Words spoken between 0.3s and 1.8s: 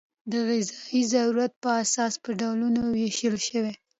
د غذایي ضرورت په